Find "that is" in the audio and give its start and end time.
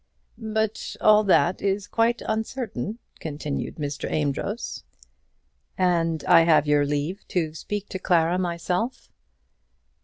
1.25-1.85